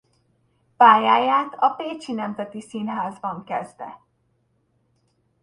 [0.77, 4.01] Pályáját a Pécsi Nemzeti Színházban kezde.